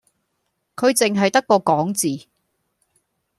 [0.75, 2.27] 佢淨係得個講字